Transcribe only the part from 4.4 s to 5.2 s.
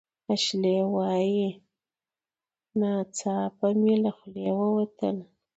ووتل